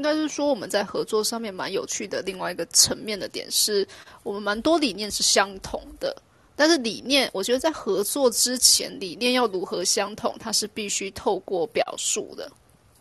[0.00, 2.22] 应该是说我们在合作上面蛮有趣的。
[2.22, 3.86] 另外一个层面的点是，
[4.22, 6.16] 我们蛮多理念是相同的，
[6.56, 12.50] 但是理念，我觉得在合作之前，理念要如何相同，它是必须透过表述的，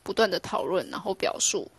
[0.03, 1.71] 不断的讨论，然后表述。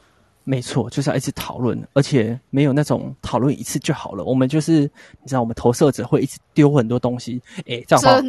[0.43, 4.25] 没错，就是要一直讨论，而且没有那种讨论一次就好了。
[4.25, 4.91] 我们就是
[5.21, 8.23] 你知道，我们投射者会一直丢很多东西，哎，这样好，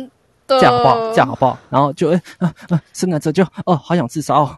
[0.46, 1.12] 这样好不好？
[1.12, 1.58] 这样好不好？
[1.70, 4.58] 然后就哎啊啊，生产者就哦，好想自杀哦。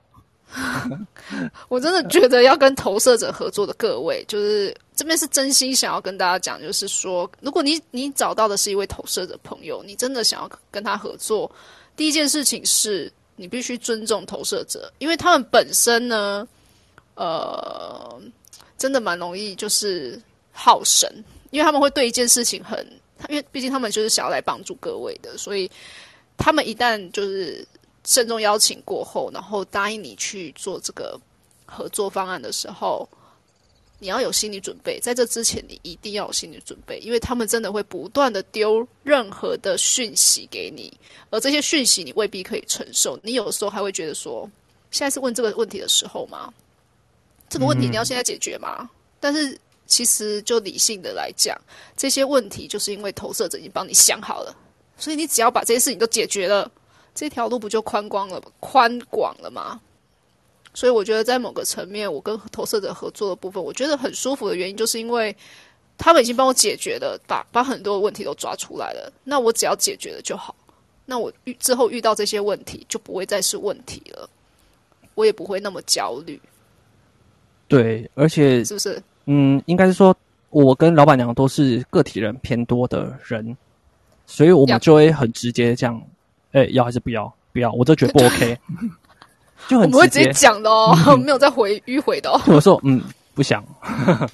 [1.67, 11.51] 我真的觉得要跟投射者合作的各位，就是这边是真心想要跟大家讲，就是说，如果你你找到的是一位投射者朋友，你真的想要跟他合作，
[11.95, 16.47] 第一件事情是你必须尊重投射者，因为他们本身呢，
[17.15, 18.21] 呃，
[18.77, 21.09] 真的蛮容易就是好神，
[21.49, 22.79] 因为他们会对一件事情很，
[23.27, 25.69] 因为毕竟他们就是想要来帮助各位的，所以
[26.37, 27.67] 他们一旦就是。
[28.05, 31.19] 慎重邀请过后，然后答应你去做这个
[31.65, 33.07] 合作方案的时候，
[33.99, 34.99] 你要有心理准备。
[34.99, 40.91] 在这之前，你一定要有心理准备，因为他们真的会不断的丢任何的讯息给你，
[41.29, 43.17] 而这些讯息你未必可以承受。
[43.23, 44.49] 你有的时候还会觉得说，
[44.91, 46.53] 现在是问这个问题的时候吗？
[47.49, 48.89] 这个问题你要现在解决吗？
[49.19, 51.57] 但是其实就理性的来讲，
[51.95, 54.53] 这些问题就是因为投射者已经帮你想好了，
[54.97, 56.69] 所以你只要把这些事情都解决了。
[57.15, 59.79] 这条路不就宽广了、宽广了吗？
[60.73, 65.35] 所以我觉得在某个层面，我跟投射者合作的部分，我觉得很舒服的原因，就是因为
[65.99, 69.13] 他们已经帮我解决了，把把很多问题都抓出来了。
[69.23, 70.55] 那我只要解决了就好。
[71.05, 74.27] 那我遇之后遇到这些问题，就不会再是问题了，
[75.13, 76.41] 我也不会那么焦虑。
[77.67, 78.99] 对，而且是不是？
[79.25, 80.15] 嗯，应该是说，
[80.49, 83.55] 我跟老板娘都是个体人偏多的人，
[84.25, 86.01] 所以我们就会很直接这样。
[86.53, 87.31] 哎，要还是不要？
[87.51, 88.57] 不要，我都觉得不 OK，
[89.69, 92.41] 就很直接讲的哦，没有再回迂回的哦。
[92.47, 92.99] 我说，嗯，
[93.35, 93.63] 不想。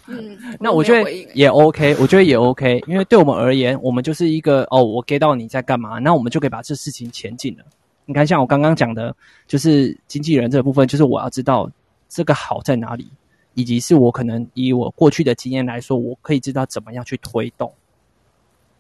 [0.08, 7.64] 嗯， 那我觉得也 OK，我觉得也 OK，因为对我们而言，我们就是一个哦，我 get 到你在干嘛，那我们就可以把这事情前进了。
[8.06, 9.14] 你看，像我刚刚讲的，
[9.48, 11.70] 就是经纪人这部分，就是我要知道
[12.08, 13.08] 这个好在哪里，
[13.54, 17.72] 以及是我可能以我过去的经验来说，我可以知道怎么样去推动。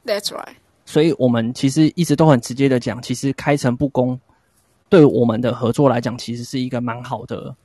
[0.05, 0.55] That's right.
[0.89, 4.19] 所以我们其实一直都很直接的讲，其实开诚布公，
[4.89, 7.55] 对我们的合作来讲，其实是一个蛮好的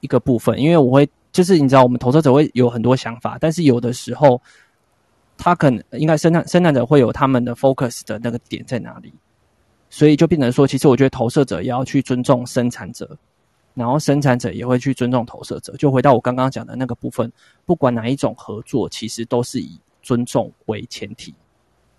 [0.00, 0.58] 一个部分。
[0.58, 4.40] 因为我会，就是你知道，我们投资者会有很多想法，但是有的时候，
[5.36, 9.12] 他可能应该生产生产者会有他们的 focus 的那个点在哪里，
[9.90, 13.18] 所以就变成说，其实我觉得投射者也要去尊重生产者，
[13.74, 15.76] 然后生产者也会去尊重投射者。
[15.76, 17.30] 就回到我刚刚讲的那个部分，
[17.66, 21.34] 不管哪一种合作，其实都是以尊重为前提。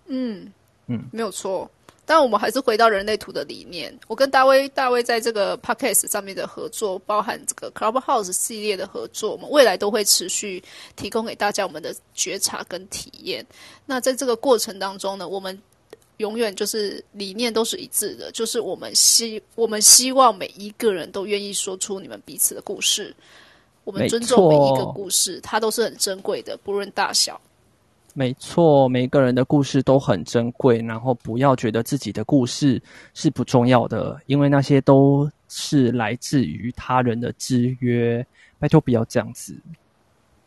[0.08, 0.52] 嗯
[0.86, 1.70] 嗯，没有错。
[2.04, 3.94] 但我们还是回到人类图的理念。
[4.06, 10.64] 我跟大卫、大卫在这个 podcast 上面的合作，包含这个 Clubhouse 系列的合作，我们未来都会持续
[10.96, 13.46] 提供给大家我们的觉察跟体验。
[13.84, 15.60] 那在这个过程当中呢，我们
[16.16, 23.14] 永远就是理念都是一致的，就是我们希我们希望每一个人都愿意说出你们彼此的故事。
[23.84, 27.38] 我们尊重每一个故事，它都是很珍贵的，不论大小。
[28.14, 32.82] 没错，每个人的故事都很珍贵，然后不要觉得自己的故事
[33.14, 38.26] 是不重要的，因为那些都是来自于他人的制约。
[38.58, 39.56] 拜托，不要这样子。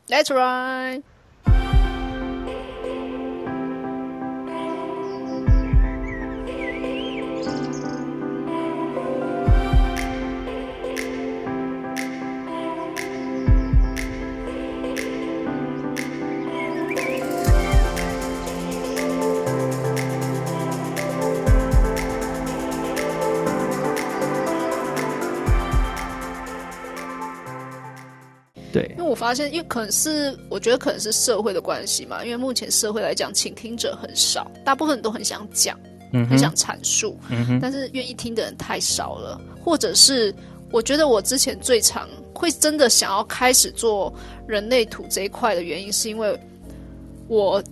[0.08, 1.02] That's right.
[29.06, 35.78] 我发现，因为可能是我觉得可能是社会的关系嘛，因为目前社会来讲，倾听者很少，大部分人都很想讲，
[36.14, 37.18] 嗯很想阐述，
[37.62, 39.40] 但是愿意听的人太少了。
[39.64, 40.34] 或者是
[40.72, 44.14] 我觉得我之前最常会真的想要开始做
[44.48, 46.40] 人类图这一块的原因，是因为
[47.28, 47.64] 我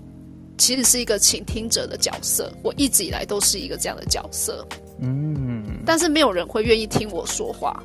[0.57, 4.67] 其实是一个倾听者的角色，我一直以来都是一个这样的角色，
[4.99, 7.81] 嗯，但是没有人会愿意听我说话。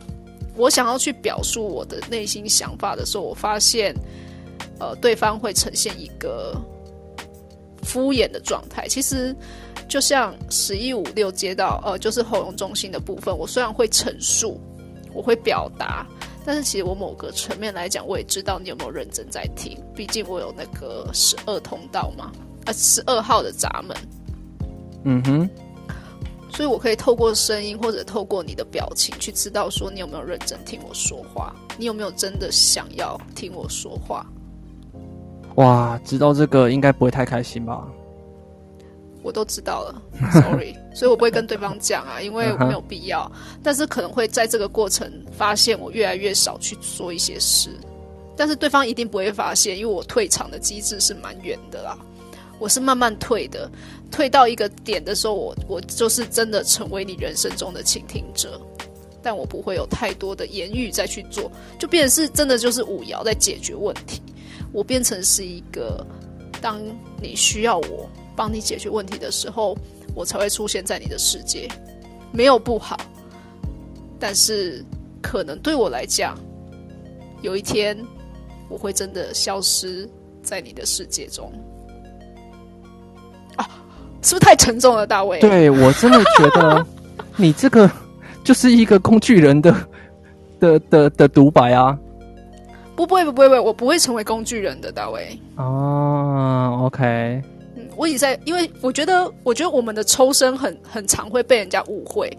[0.57, 3.95] 我想要去表述我的内心想法的时候，我发现，
[4.79, 6.55] 呃，对方会呈现一个
[7.83, 8.87] 敷衍的状态。
[8.89, 9.35] 其实，
[9.89, 14.61] 就像十一五六街道，呃，就是喉咙中心的部分，我虽然会陈述，
[15.13, 16.07] 我会表达，
[16.45, 19.77] 但是其实我某个层面来讲，我也知道你有没有认真在听。
[19.95, 22.31] 毕竟我有那个十二通道嘛，
[22.67, 23.97] 呃，十二号的闸门。
[25.05, 25.51] 嗯哼。
[26.55, 34.25] 所以我可以透过声音或者透过你的表情去知道说你有没有认真听我说话，你有没有真的想要听我说话。
[35.57, 37.87] 哇，知道这个应该不会太开心吧？
[39.23, 40.03] 我都知道了
[40.33, 43.31] ，sorry， 所以我不会跟对方讲啊，因为没有必要。
[43.63, 47.71] 但是可能会在这个过程发现我越来越少去做一些事，
[48.37, 51.99] 但是对方一定不会发现，因为我退场的机制是蛮远的啦。
[52.59, 53.71] 我是慢慢退的，
[54.11, 58.61] 退到一个点的时候，我我就是真的成为你人生中的倾听者，
[59.23, 64.21] 但我不会有太多的言语再去做，就变成是真的就是五爻在解决问题，
[64.73, 66.07] 我变成是一个
[66.61, 66.81] 当
[67.21, 68.09] 你需要我。
[68.37, 69.79] 帮你解决问题的时候，
[70.13, 71.69] 我才会出现在你的世界，
[72.33, 73.01] 没有不好，
[74.19, 74.85] 但是
[75.23, 76.37] 可能对我来讲，
[77.43, 77.97] 有一天
[78.69, 80.11] 我会真的消失
[80.43, 81.53] 在你的世界中。
[84.25, 85.39] 啊，是不是太沉重了，大卫？
[85.41, 86.85] 对我真的觉得
[87.37, 87.91] 你这个
[88.43, 89.75] 就是一个工具人的
[90.59, 91.97] 的的的独白啊！
[92.97, 95.39] 不，不会，不会，不会，我不会成为工具人的，大卫。
[95.57, 97.43] 哦，OK。
[97.77, 102.37] 嗯我已在，因为我觉得，我觉得我们的抽身很很常会被人家误会。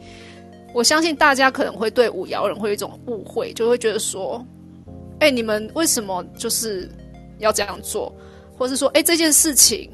[0.73, 4.45] 我相信大家可能会对五爻人会有一种误会，就会觉得说，
[5.19, 6.89] 哎，你们为什么就是
[7.39, 8.13] 要这样做，
[8.57, 9.89] 或是说，哎，这件事情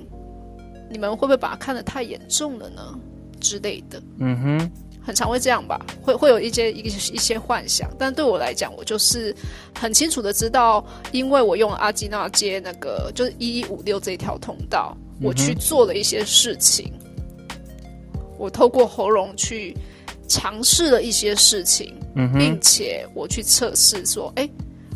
[0.91, 2.99] 你们会不会把它看得太严重了呢
[3.39, 4.01] 之类的？
[4.19, 4.71] 嗯哼，
[5.01, 7.89] 很常会这样吧，会会有一些一一些幻想。
[7.97, 9.35] 但对我来讲，我就是
[9.79, 14.95] 很清楚的知道，因为我用阿基纳接那个就是一一五六这条通道。
[15.23, 16.91] 我去做了一些事情，
[18.39, 19.77] 我透过喉咙去
[20.27, 21.93] 尝试了一些事情，
[22.39, 24.49] 并且我去测试说：“哎，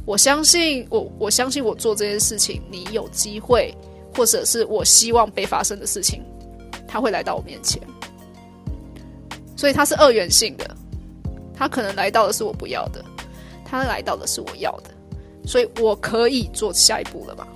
[0.04, 3.72] 我相信我，我相信我做这件事情，你有机会，
[4.16, 6.24] 或者是我希望被发生的事情，
[6.88, 7.82] 他会来到我面前。
[9.58, 10.76] 所以它是二元性的，
[11.54, 13.04] 他可能来到的是我不要的，
[13.64, 14.90] 他来到的是我要的，
[15.46, 17.48] 所以我可以做下一步了吧？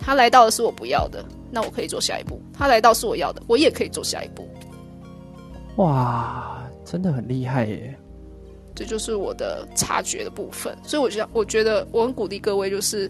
[0.00, 1.24] 他来到的是我不要的。”
[1.54, 4.44] 那我可以做下一步，他来到是我要的，我也可以做下一步。
[5.76, 7.96] 哇，真的很厉害耶！
[8.74, 13.08] 这就是我的察觉的部分，所以我觉得，我觉得我很鼓励各位，就是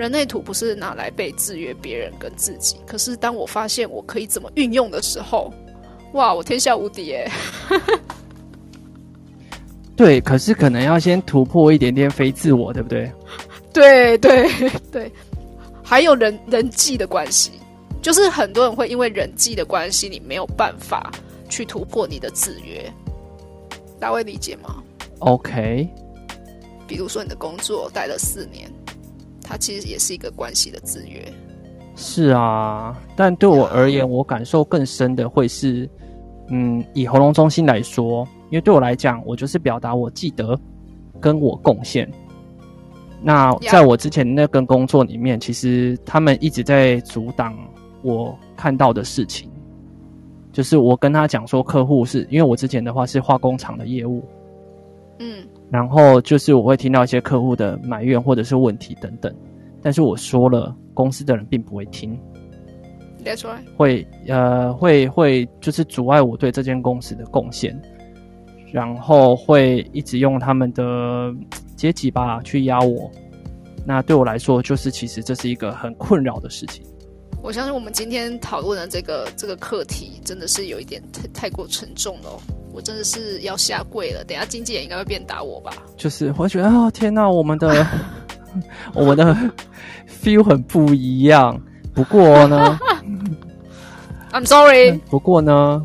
[0.00, 5.52] 人类图不是拿来被制约别人跟自己，可是当我发现我可以怎么运用的时候，
[6.14, 7.30] 哇，我天下无敌耶！
[9.94, 13.12] 对，可是可能要先突破一点点非自我，对不对？
[13.74, 14.50] 对对
[14.90, 15.12] 对。
[15.84, 17.52] 还有人人际的关系，
[18.00, 21.12] 就是很多人会因为人际的关系，你没有办法
[21.50, 22.90] 去突破你的制约。
[23.98, 24.82] 大卫理解吗
[25.18, 25.86] ？OK。
[26.88, 28.72] 比如说你的工作待了四年，
[29.50, 31.20] 它其实也是一个关系的制约。
[31.96, 35.90] 是啊，但对我而言，我感受更深的会是，
[36.50, 40.56] 嗯，以喉咙中心来说，因为对我来讲，我就是表达我记得
[41.20, 42.08] 跟我贡献。
[43.20, 47.54] 那在我之前那份工作里面，其实他们一直在阻挡
[48.02, 49.50] 我看到的事情。
[50.52, 54.24] 就是我跟他讲说，客户是因为我之前的话是化工厂的业务，
[55.18, 59.34] 嗯，然后就是我会听到一些客户的埋怨或者是问题等等，
[59.82, 62.18] 但是我说了，公司的人并不会听
[63.24, 67.80] ，That's right，会呃会会就是阻碍我对这间公司的贡献，
[68.72, 71.32] 然后会一直用他们的。
[71.76, 73.10] 阶级吧，去压我，
[73.86, 76.84] 那对我来说，就是其实这是一个很困扰的事情。
[77.42, 82.38] 我相信我们今天讨论的这个这个课题，真的是有一点太太过沉重了。
[82.80, 85.70] 我真的是要下跪了，等下经纪人应该会变打我吧？
[85.98, 87.86] 就是我觉得啊，天哪，我们的
[88.94, 89.36] 我们的
[90.08, 91.60] feel 很不一样。
[91.92, 92.78] 不过呢，
[94.32, 94.98] I'm sorry。
[95.10, 95.84] 不过呢。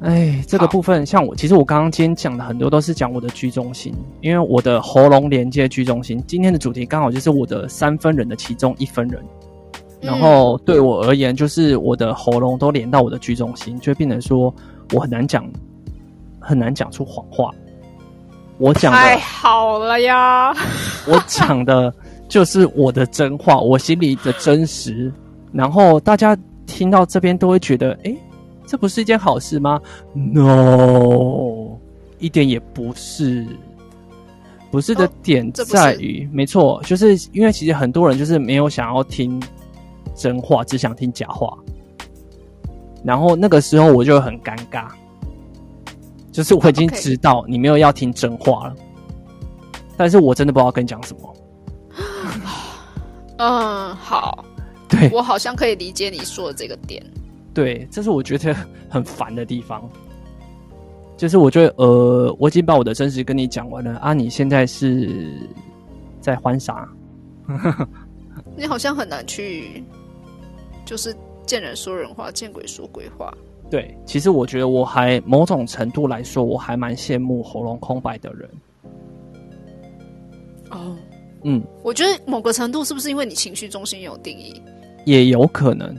[0.00, 6.22] 哎，这个部分像我，其实我刚刚今天讲的很多都是讲我的居中心，因为我的喉咙连接居中心。
[6.26, 9.20] 今天的主题刚好就是我的三分人的其中一分人，
[10.00, 14.54] 然后对我而言，就是我的喉咙都连到我的居中心，就变成说
[14.92, 15.44] 我很难讲，
[16.48, 17.50] 很难讲出谎话。
[18.56, 20.52] 我讲的太好了呀！
[21.06, 21.92] 我讲的
[22.28, 25.12] 就是我的真话，我心里的真实，
[25.52, 26.36] 然后大家
[26.66, 28.16] 听到这边都会觉得，哎。
[28.70, 29.80] 这不是一件好事吗
[30.12, 31.78] ？No，
[32.18, 33.46] 一点也不是。
[34.70, 39.42] 不是的点在于，没错，就是因为其实很多人就是没有想要听
[40.14, 41.56] 真话，只想听假话。
[43.02, 44.88] 然后那个时候我就很尴尬，
[46.38, 48.76] 就是我已经知道你没有要听真话了，
[49.96, 51.36] 但是我真的不知道跟你讲什么。
[53.38, 54.44] 嗯，好，
[54.88, 57.04] 对我好像可以理解你说的这个点。
[57.52, 58.54] 对，这是我觉得
[58.88, 59.82] 很烦的地方。
[61.16, 65.28] 就是我觉得呃，我已经把我的真实跟你讲完了啊，你现在是
[66.20, 66.88] 在欢啥？
[68.54, 69.82] 你好像很难去，
[70.84, 71.12] 就是
[71.44, 73.34] 见人说人话，见鬼说鬼话。
[73.70, 78.48] 对，其实我觉得我还某种程度来说，我还蛮羡慕喉咙空白的人。
[80.70, 80.96] 哦，
[81.44, 84.62] 嗯，我觉得某个程度是不是因为你情绪中心有定义？
[85.04, 85.94] 也有可能。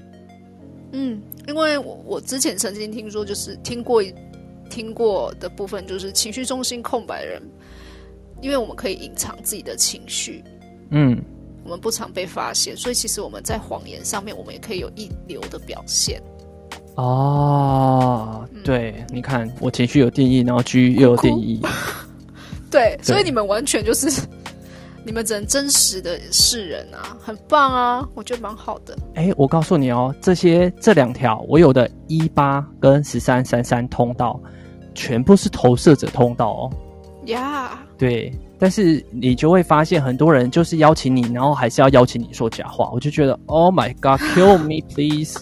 [0.94, 4.04] 嗯，因为我我之前曾经听说，就是听过
[4.70, 7.42] 听过的部分，就是情绪中心空白的人，
[8.42, 10.44] 因为我们可以隐藏自己的情绪，
[10.90, 11.22] 嗯，
[11.64, 16.20] 我们不常被发现，所以其实我们在谎言上面，我们也可以有一流的表现。
[16.96, 21.62] 哦，对，你看我情绪有定义，然后 G 又有定义，
[22.70, 24.22] 对，所以你们完全就是
[25.06, 28.98] 你们只能真实的示人啊，很棒啊，我觉得蛮好的。
[29.16, 34.40] 哎，我告诉你哦，这些这两条我有的一八跟十三三三通道，
[34.94, 36.72] 全部是投射者通道哦。
[37.26, 45.40] 呀，对，但是你就会发现很多人就是邀请你，然后还是要邀请你说假话，我就觉得 Oh my God，kill me please。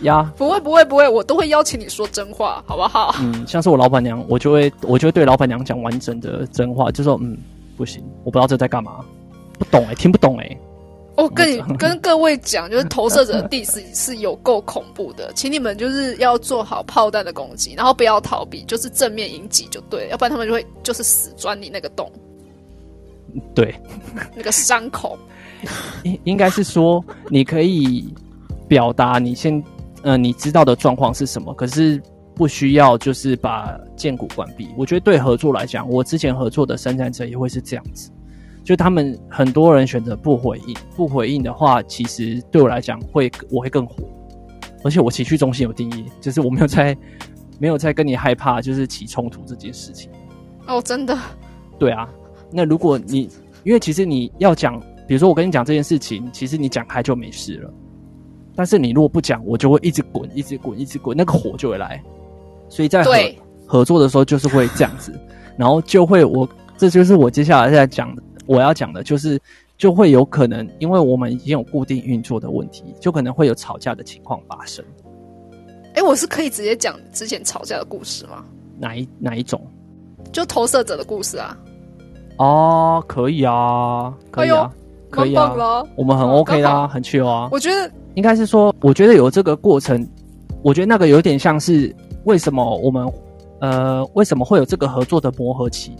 [0.00, 3.14] 呀，不会不会不会，我都会邀请你说真话，好不好？
[3.20, 7.36] 嗯，像是我老板娘，我就会我就会对老板娘讲完整的真话，就说嗯，
[7.76, 9.04] 不行，我不知道这在干嘛，
[9.58, 10.56] 不懂哎，听不懂哎。
[11.16, 22.12] 我跟你跟各位讲，就是投射者的地是是有够恐怖的，请你们就是要做好炮弹的攻击，然后不要逃避，就是正面迎击就对，要不然他们就会就是死钻你那个洞，
[23.54, 23.74] 对，
[24.34, 25.18] 那个伤口。
[26.04, 28.06] 应应该是说你可以
[28.68, 29.64] 表达你先。
[30.02, 31.52] 嗯，你知道的状况是什么？
[31.54, 32.00] 可是
[32.34, 34.68] 不需要就是把建股关闭。
[34.76, 38.10] 我觉得对合作来讲，我之前合作的生产者也会是这样子，
[38.62, 43.96] 就他们很多人选择不回应，不回应的话，其实对我来讲会我会更火，
[44.84, 46.96] 而且我情绪中心有定义，就是我没有在
[47.58, 50.10] 没有在跟你害怕就是起冲突这件事情。
[50.66, 51.16] 哦，真的？
[51.78, 52.08] 对啊。
[52.52, 53.28] 那如果你
[53.64, 57.72] 因为其实你要讲，比如说我跟你讲这件事情，其实你讲开就没事了。
[58.56, 62.02] 但是你如果不讲，我就会一直滚，一直滚，一直滚，那个火就会来。
[62.68, 63.12] 所以在合
[63.66, 65.12] 合作的时候，就是会这样子，
[65.56, 69.38] 然后就会我，这就是我接下来在讲我要讲的，就是
[69.76, 74.84] 就会有可能，因为我们已经有固定运作的问题，就可能会有吵架的情况发生。
[75.94, 78.44] 哎，我是可以直接讲之前吵架的故事吗？
[78.78, 79.60] 哪一哪一种？
[80.32, 81.56] 就投射者的故事啊？
[82.38, 84.72] 哦，可以啊，可以啊，
[85.08, 85.54] 可以啊，
[85.94, 87.48] 我们很 OK 啦，很 chill 啊。
[87.52, 87.90] 我觉得。
[88.16, 90.04] 应该是说，我觉得有这个过程，
[90.62, 91.94] 我觉得那个有点像是
[92.24, 93.06] 为什么我们
[93.60, 95.94] 呃为什么会有这个合作的磨合期？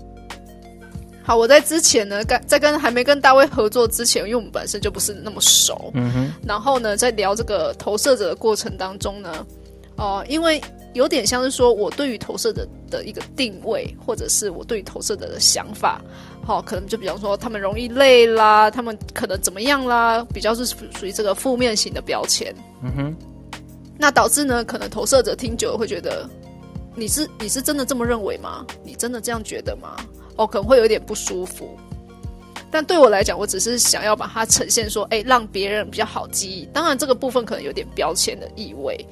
[1.22, 6.32] 好，我在之前呢，跟在跟还没跟大卫合作之前，因为我们本身就不是那么熟，嗯哼。
[6.46, 9.46] 然后呢，在聊这个投射者的过程当中呢，
[9.96, 10.58] 哦，因为
[10.96, 16.00] 有点像是说我对于投射者的一个定位，或者是我对于投射者的想法。
[16.42, 22.54] 好，可能就比方说他们容易累啦，他们可能怎么样啦，比较是属于这个负面型的标签。
[22.82, 23.16] 嗯哼，
[23.98, 26.28] 那导致呢，可能投射者听久了会觉得，
[26.94, 28.64] 你是你是真的这么认为吗？
[28.82, 29.96] 你真的这样觉得吗？
[30.36, 31.76] 哦，可能会有点不舒服。
[32.70, 36.64] 但对我来讲，我只是想要把它呈现说，哎，让别人比较好记忆。
[36.72, 39.06] 当然，这个部分可能有点标签的意味，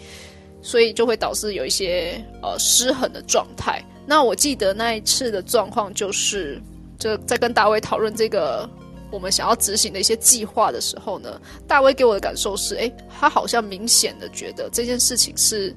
[0.65, 3.81] 所以就会导致有一些呃失衡的状态。
[4.05, 6.61] 那我记得那一次的状况就是。
[6.97, 8.67] 就在跟大卫讨论这个
[9.11, 15.75] 我们想要执行的一些计划的时候呢，大卫给我的感受是，哎，他好像明显的觉得这件事情是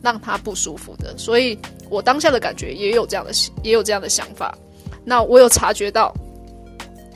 [0.00, 1.58] 让他不舒服的，所以
[1.90, 4.56] 我当下的感觉也有这样的也有这样的想法。
[5.04, 6.14] 那我有察觉到，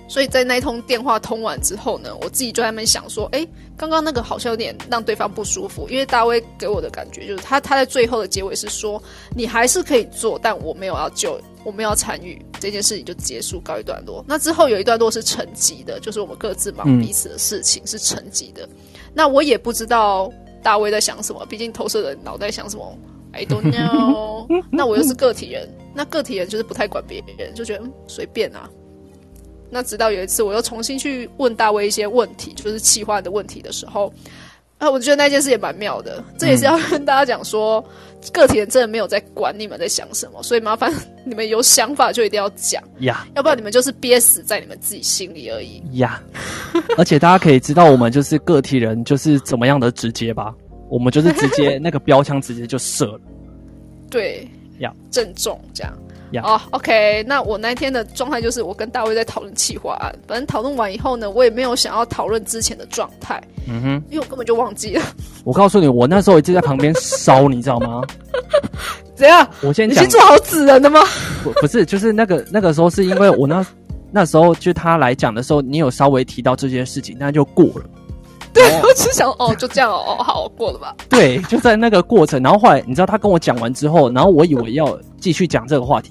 [0.08, 3.46] 所以在那一通电话通完之后呢，我自己就在那边想说，哎，
[3.76, 9.02] 刚刚那个好像有点让对方不舒服，因为大卫给我的感觉就是他他在最后的结尾是说，
[9.34, 11.40] 你还是可以做，但我没有要救。
[11.64, 14.24] 我们要参与这件事情就结束告一段落。
[14.28, 18.68] 那之后有一段落是沉寂的，就是我们各自忙彼此的事情是沉寂的。
[19.12, 20.32] 那我也不知道
[20.62, 22.96] 大卫在想什么，毕竟投射人脑袋想什么
[23.32, 24.46] ，I don't know。
[24.70, 28.70] 那我又是个体人，那个体人就是不太管别人，就觉得随便啊。
[29.76, 34.10] 那直到有一次我又重新去问大卫一些问题，就是气化的问题的时候。
[34.78, 37.84] 啊，我觉得那件事也蛮妙的，这也是要跟大家讲说，
[38.32, 40.90] 个体人真的没有在管你们在想什么，所以麻烦
[41.26, 42.82] 你们有想法就一定要讲。
[43.00, 45.82] 呀，要不然你们就是憋死在你们自己心里而已。
[45.98, 46.22] 呀。
[46.96, 50.54] 而且大家可以知道，我们就是个体人，就是怎么样的直接吧，
[50.88, 53.20] 我们就是直接 那个标枪直接就射了，
[54.10, 55.92] 对，呀，正中这样。
[56.42, 65.02] 哦，OK，那我那天的状态就是我跟大卫在讨论企划案，反正讨论完以后呢，我也没有想要讨论之前的状态，嗯哼，因为我根本就忘记了。
[65.44, 68.02] 我告诉你，我那时候一直在旁边烧，你知道吗？
[69.14, 69.48] 怎样？
[69.62, 71.00] 我先讲你已经，做好纸人的吗？
[71.42, 73.64] 不不是，就是那个那个时候是因为我那
[74.10, 77.84] 那时候就他来讲的时候，你有稍微提到这件事情，那就过了。
[78.56, 80.94] 对，我只想哦，就这样哦，哦好过了吧？
[81.08, 86.10] 对，就在那个过程，然后后来你知道他跟我讲完之后，然后我以为要继续讲这个话题，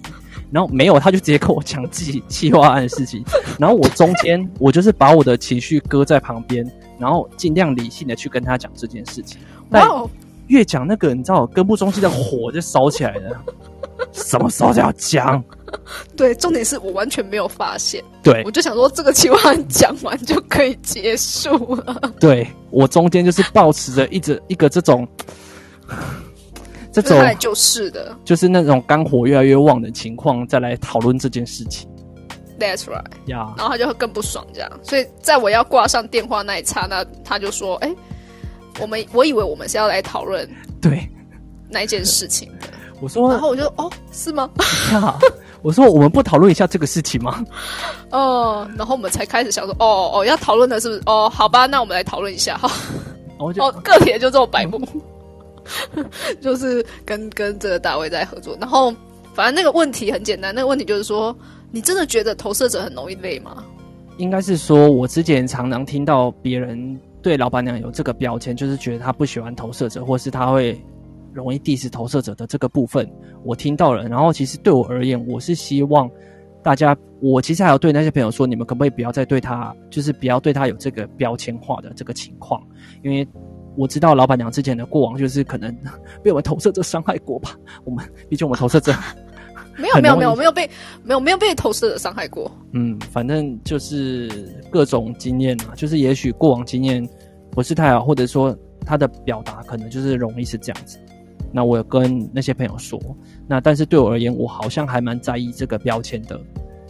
[0.51, 3.23] 然后没有，他就直接跟我讲自己企划案的事情，
[3.59, 9.39] 然后我中间我就是把我的情绪搁在旁边，然后尽量理性的去跟他讲这件事情。
[9.71, 10.09] 但哇哦，
[10.47, 13.41] 越讲那个，你知道根部中心的火就烧起来了，
[14.11, 15.43] 什么时候才要讲？
[16.15, 22.13] 对，重点是我完全没有发现，对我就想说这个企划案 讲完就可以结束了。
[22.19, 25.07] 对，我中间就是保持着一直一个这种。
[26.91, 31.89] 这种就是的就是那种肝火越来越旺的情况，再来讨论这件事情
[32.57, 33.03] ，That's right。
[33.25, 33.53] 呀。
[33.57, 34.71] 然后他就会更不爽，这样。
[34.81, 37.93] 所以在我要挂上电话那一刹那，他就说：“哎、
[38.79, 40.49] 我们我以为我们是要来讨论
[40.81, 41.05] 对，
[41.69, 42.67] 那一件事情的。”
[43.01, 44.49] 我说然后我就：“哦，是吗？
[45.65, 47.43] 呀，我说我们不讨论一下这个事情吗？
[48.11, 51.01] 哦。”然后我们才开始想说：“哦哦，要讨论的是不是？
[51.07, 52.69] 哦，好吧，那我们来讨论一下。”哈，
[53.39, 53.51] 哦，
[53.83, 54.79] 个体就这么白目，
[56.39, 58.55] 就是跟跟这个大卫在合作。
[58.59, 58.93] 然后
[59.33, 61.35] 反正那个问题很简单，那个问题就是说，
[61.71, 63.63] 你真的觉得投射者很容易累吗？
[64.17, 70.79] 应该是说，我之前常常听到别人对老板娘有这个标签，就是觉得她不喜欢投射者，或是他会
[71.35, 73.07] 容易 diss 投射者的这个部分，
[73.43, 74.07] 我听到了。
[74.07, 76.09] 然后其实对我而言，我是希望
[76.63, 82.61] 大家，我其实还有对那些朋友说，你们可不可以不要再对他，就是不要对他有这个标签化的这个情况，
[83.03, 83.27] 因为。
[83.77, 85.69] 我知道老板娘之前的过往，就是可能
[86.23, 87.57] 被我们投射者伤害过吧。
[87.83, 88.93] 我们毕竟我们投射者
[89.77, 90.65] 没有没有没有没有被
[91.03, 92.49] 没有没有被投射者伤害过。
[92.71, 94.29] 嗯，反正就是
[94.71, 97.05] 各种经验啊，就是也许过往经验
[97.51, 100.97] 不是太好，或者说他的表达可能就是容易是这样子。
[101.55, 102.99] 那我有跟那些朋友说，
[103.47, 106.37] 那但是对我而言，我好像还蛮在意这个标签的。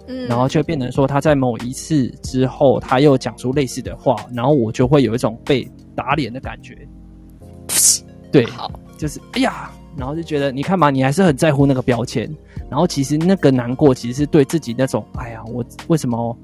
[0.07, 6.75] 嗯，然后就变成说，他在某一次之后，他又讲出类似的话，然后我就会有一种被打脸的感觉。
[8.32, 12.28] 对，好，就是哎呀，然后就觉得你看嘛，你还是很在乎那个标签，
[12.67, 16.36] 然后其实那个难过，其实是对自己那种哎呀，我为什么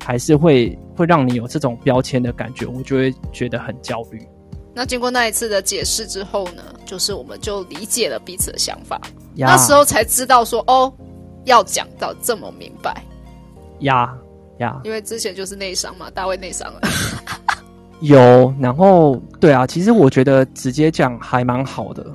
[0.00, 4.24] 还是会会让你有这种标签的感觉，我就会觉得很焦虑。
[4.78, 9.00] 那经过那一次的解释之后呢，就是我们就理解了彼此的想法，
[9.34, 10.92] 那时候才知道说哦，
[11.46, 13.02] 要讲到这么明白，
[13.80, 14.16] 呀
[14.58, 14.80] 呀。
[14.84, 16.80] 因为之前就是内伤嘛，大卫内伤了。
[18.02, 22.06] 有，然后对啊，其实我觉得直接讲还蛮好的，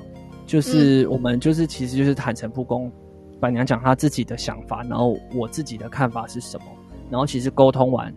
[0.46, 2.90] 就是我们就是其实就是坦诚不公，
[3.38, 6.66] 板娘讲她自己的想法，然后我自己的看法是什么，
[7.10, 8.10] 然后其实沟通完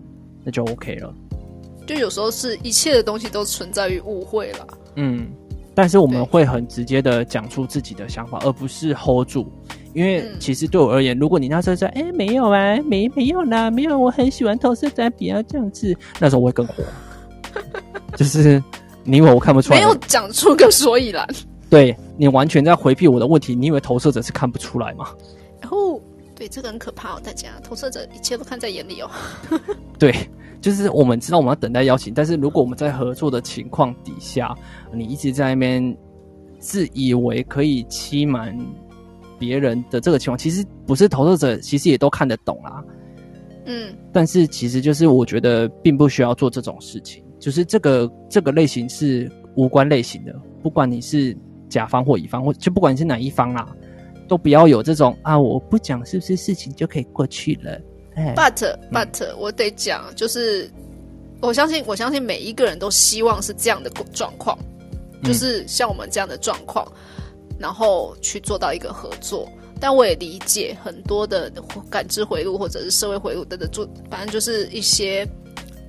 [0.45, 1.13] 那就 OK 了。
[1.87, 4.67] 就有时候是一切的东西都存在于误会了。
[4.95, 5.29] 嗯，
[5.73, 9.51] 但是我们对会很直接的讲出自己的想法，而不是 hold 住。
[9.93, 16.83] 因为嗯其实对我而言，如果你那时候说，哎、没有啊，没没有啦，没有，我很喜欢投射在比较这样子，那时候我会更火。
[18.15, 18.61] 就是
[19.03, 19.85] 你以为我看不出来吗？
[19.85, 21.27] 没有讲出个所以然。
[21.69, 25.07] 对你完全在回避我的问题，你以为投射者是看不出来吗？
[25.61, 25.99] 然后，
[26.37, 29.09] 对这个很可怕哦，大家投射者一切都看在眼里哦。
[29.97, 30.13] 对，
[30.61, 34.55] 就是我们知道我们要等待邀请，但是如果我们在合作的情况底下，
[34.93, 35.97] 你一直在那边
[36.59, 38.55] 自以为可以欺瞒
[39.39, 42.83] 别人的这个情况，其实不是投射者，其实也都看得懂啦。
[43.65, 51.35] 嗯，但是其实就是我觉得并不需要做这种事情，就是这个这个类型是无关类型的，不管你是
[51.67, 53.75] 甲方或乙方，或就不管你是哪一方啦，
[54.27, 57.79] 都不要有这种啊我不讲是不是事情就可以过去了。
[58.15, 60.69] 哎 But but、我得讲，就是
[61.41, 64.57] 我相信，我相信每一个人都希望是这样的状况，
[65.23, 66.91] 就是像我们这样的状况，
[67.59, 69.47] 然后去做到一个合作。
[69.79, 71.51] 但我也理解很多的
[71.87, 75.23] 感知回路或者是社会回路等等，做反正就是一些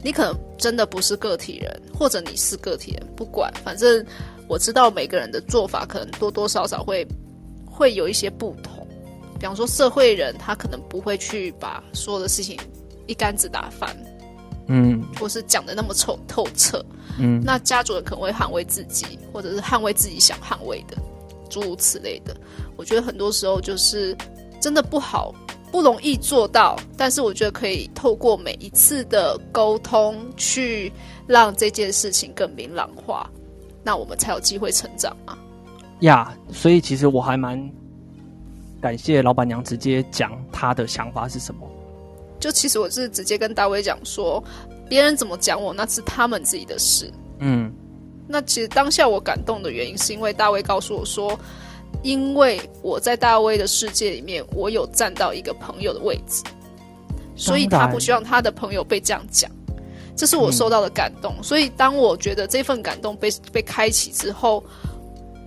[0.02, 4.04] 你可能真的不是个体人，或者你是个体人，不管，反正
[4.46, 7.02] 我知道每个人的做法可能多多少少会
[7.78, 8.84] 会有一些不同。
[9.38, 12.58] 比方说社会人，他可能不会去把所有的事情
[13.06, 13.96] 一竿子打翻，
[14.66, 16.84] 嗯或是讲的那么透透彻。
[17.20, 20.96] 嗯那家族人可能会捍卫自己，或者是捍卫自己想捍卫的，
[21.48, 22.36] 诸如此类的。
[22.76, 24.16] 我觉得很多时候就是
[24.60, 25.32] 真的不好，
[25.70, 26.76] 不容易做到。
[26.96, 30.92] 但是我觉得可以透过每一次的沟通，去
[31.28, 33.30] 让这件事情更明朗化，
[33.84, 35.38] 那我们才有机会成长嘛。
[36.00, 37.58] 呀所以其实我还蛮
[38.80, 41.60] 感谢老板娘直接讲她的想法是什么。
[42.38, 44.42] 就其实我是直接跟大卫讲说，
[44.88, 47.12] 别人怎么讲我，那是他们自己的事。
[47.40, 47.72] 嗯
[48.28, 51.36] 那其实当下我感动的原因，是因为大卫告诉我说，
[52.02, 56.44] 因为我在大卫的世界里面，我有站到一个朋友的位置，
[57.34, 59.50] 所以他不希望他的朋友被这样讲。
[60.14, 61.34] 这是我受到的感动。
[61.42, 64.62] 所以当我觉得这份感动被被开启之后，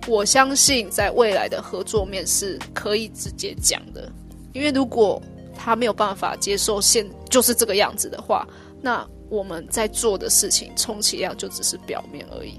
[0.08, 4.10] 我相信在未来的合作面是可以直接讲的。
[4.52, 5.22] 因为如果
[5.54, 8.46] 他没有办法接受现就是这个样子的话，
[8.80, 12.54] 那我们在做的事情充其量就只是表面而已。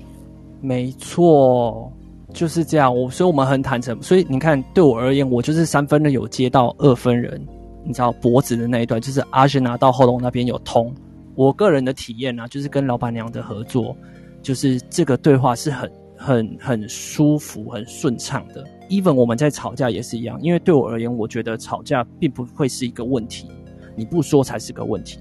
[0.61, 1.91] 没错，
[2.33, 2.95] 就是这样。
[2.95, 4.01] 我所以我们很坦诚。
[4.01, 7.45] 所以你看，对我而言，我就是三分人有接到二分人，
[7.83, 10.91] 你知道脖子的那一段，就是阿轩拿到喉咙那边有通。
[11.35, 13.95] 我个人的体验呢，就是跟老板娘的合作，
[14.41, 15.91] 就是这个对话是很
[16.25, 18.63] 很很舒服、很顺畅的。
[18.89, 23.51] even 我们在吵架也是一样，因为对我而言，我觉得吵架并不会是一个问题，
[23.95, 25.19] 你不说才是个问题。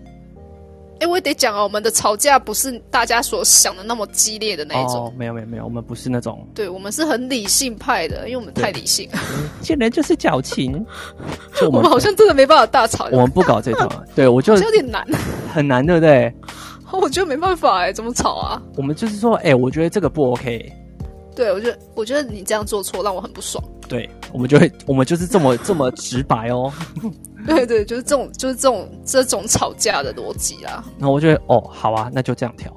[1.00, 5.06] 哎，我也得讲啊，我们的吵架不是大家所想的那么激烈的那一种。
[5.06, 6.46] 哦，没有没有没有，我们不是那种。
[6.54, 9.08] 对，我们是很理性派的，因为我们太理性。
[9.60, 10.72] 见人就是矫情。
[11.58, 13.08] 就我们好像真的没办法大吵。
[13.10, 13.90] 我们不搞这套。
[14.14, 15.04] 对，我就有点难。
[15.52, 16.32] 很难，对不对？
[16.92, 18.62] 我觉得没办法哎，怎么吵啊？
[18.76, 20.72] 我们就是说，哎，我觉得这个不 OK。
[21.34, 23.62] 对，我觉得我觉得你这样做错，让我很不爽。
[23.88, 26.72] 对，我们就会，我们就是这么这么直白哦。
[27.46, 30.84] 对对，就是这种，就是这种这种吵架的逻辑啦。
[30.96, 32.72] 那我觉得，哦，好啊，那就这样调。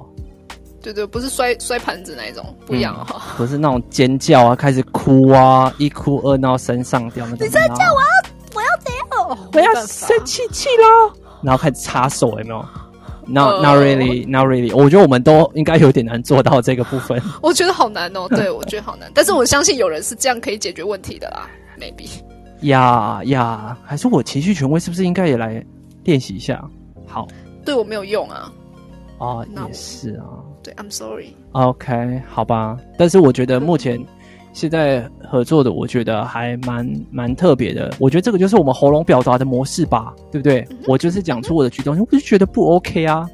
[0.82, 3.34] 对对，不是摔摔盘子那一种，不一样哈。
[3.36, 7.46] 不是那种尖叫啊，开始哭啊，一哭二闹三上吊那种。
[7.46, 8.06] 你在叫我要
[8.54, 9.48] 我要怎样？
[9.52, 12.64] 我要生气气喽，然后开始插手，有没有
[13.26, 14.74] ？Not not really, not really。
[14.74, 17.20] 我觉得我们都应该有点难做到这个部分。
[17.42, 19.10] 我觉得好难哦， 对我觉得好难。
[19.14, 22.08] 但是我相信有人是这样可以解决问题的啦，maybe。
[22.62, 25.64] 呀呀，还是我情绪权威是不是应该也来
[26.04, 26.62] 练习一下？
[27.06, 27.26] 好，
[27.64, 28.50] 对我没有用啊。
[29.18, 30.24] 哦，也是啊。
[30.62, 31.28] 对，I'm sorry。
[31.52, 32.76] OK，好吧。
[32.98, 33.98] 但是我觉得目前
[34.56, 37.92] 现在合作的，我觉得还蛮蛮特别的。
[37.98, 40.66] 我觉得这个就是我们喉咙表达的模式吧，对不对？
[40.86, 43.28] 我就是讲出我的举动，我就觉得不 OK 啊。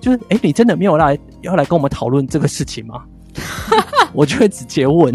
[0.00, 3.02] 就是，哎，你真的没有来要来跟我们讨论这个事情吗？
[4.14, 5.12] 我就会直接问。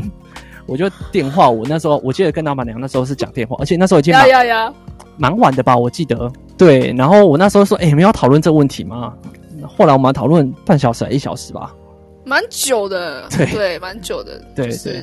[0.66, 4.74] 我就电话，我那时候我记得跟老板娘那时候是讲电话，而且那时候已经蛮
[5.16, 6.94] 蛮晚的吧，我记得对。
[6.98, 9.14] 然后我那时候说，哎，你们要讨论这个问题吗？
[9.66, 11.74] 后来我们讨论半小时、一小时吧，
[12.26, 14.42] 蛮久的，对对，蛮久的。
[14.54, 15.02] 对对，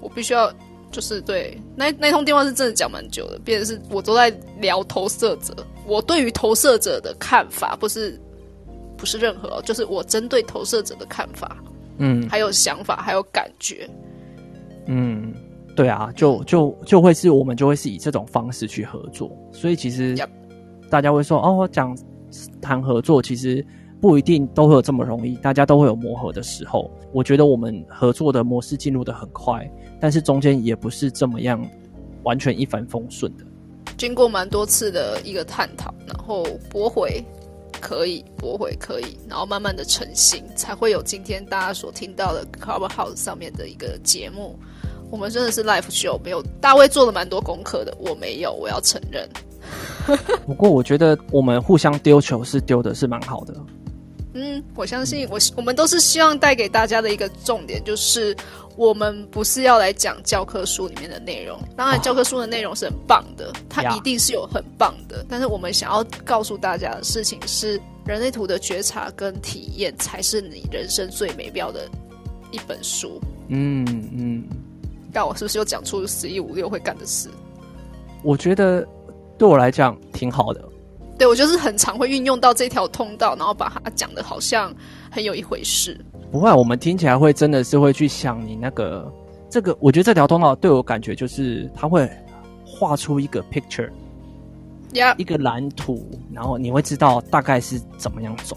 [0.00, 0.52] 我必须要
[0.90, 5.54] 就是对那那通电话是真的讲蛮久的，变成是我都在聊投射者，
[5.86, 8.20] 我对于投射者的看法，不是
[8.96, 11.56] 不是任何，就是我针对投射者的看法，
[11.98, 13.88] 嗯，还有想法，还有感觉。
[14.86, 15.32] 嗯，
[15.76, 20.16] 对啊，就就就会是我们就会是以这种方式去合作，所以其实
[20.90, 21.96] 大家会说哦，讲
[22.60, 23.64] 谈合作其实
[24.00, 26.90] 不一定都会有这么容易，大家都会有磨合的时候。
[27.12, 31.64] 我觉得我们合作的模式进入的很快，但是中间也不是这么样
[32.22, 33.44] 完全一帆风顺的，
[33.96, 37.22] 经过蛮多次的一个探讨，然后驳回
[37.80, 44.58] 可以，驳回可以，然后慢慢的成型，才会有今天大家所听到的 Cover House 上面的一个节目。
[45.10, 49.28] 我们真的是 live show，没有大卫做了蛮多功课的，我没有，我要承认。
[50.46, 53.54] 不过我觉得我们互相丢球是丢的是蛮好的。
[54.32, 58.36] 嗯，我相信我我们都是希望带给大家的一个重点，就是
[58.76, 61.58] 我们不是要来讲教科书里面的内容。
[61.76, 65.24] 当然，教科书的内容是很棒的，它一定是有很棒的。
[65.28, 71.88] 但是我们想要告诉大家的事情是，人类图的觉察跟体验才是你人生最美妙的
[72.52, 73.20] 一本书。
[73.48, 74.44] 嗯嗯。
[75.12, 77.28] 但我是不是又讲出十一五六会干的事？
[78.22, 78.86] 我觉得
[79.36, 80.62] 对我来讲挺好的。
[81.20, 84.74] 对我就是很常会运用到这条通道，然后把它讲的好像
[85.10, 85.94] 很有一回事。
[86.32, 89.12] 不会，我们听起来会真的是会去想你那个
[89.50, 89.76] 这个。
[89.80, 92.10] 我觉得这条通道对我感觉就是它会
[92.64, 93.90] 画出一个 picture，
[95.18, 98.56] 一个蓝图，然后你会知道大概是怎么样走。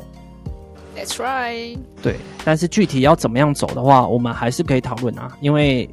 [0.96, 1.78] That's right。
[2.02, 5.90] 对，但是具体要怎么样走的话，我们还是可以讨论啊，因为。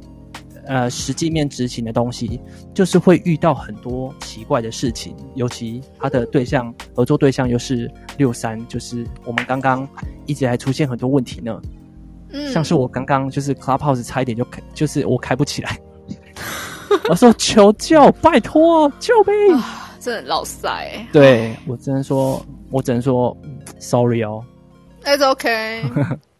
[0.65, 2.39] 呃，实际面执行的东西，
[2.73, 9.87] 就是会遇到很多奇怪的事情，尤其他的对象合作对象又是六三，就是我们刚刚
[10.25, 11.61] 一直还出现很多问题呢。
[12.31, 15.79] 嗯，像是我刚刚就是 Clubhouse 差一点就开，就是我开不起来。
[17.09, 19.61] 我说求救，拜托救命！
[19.99, 20.91] 真的老塞。
[21.11, 23.35] 对我只能说，我只能说
[23.79, 24.43] sorry 哦。
[25.03, 25.83] It's okay。